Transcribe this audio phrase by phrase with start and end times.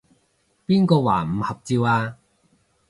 [0.65, 2.17] 邊個話唔合照啊？